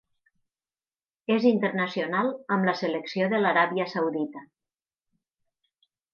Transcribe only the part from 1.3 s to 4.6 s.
És internacional amb la selecció de l'Aràbia Saudita.